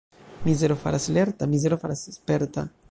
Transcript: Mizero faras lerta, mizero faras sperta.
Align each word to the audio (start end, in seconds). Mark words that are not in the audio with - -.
Mizero 0.45 0.75
faras 0.75 1.09
lerta, 1.09 1.45
mizero 1.45 1.77
faras 1.77 2.09
sperta. 2.17 2.63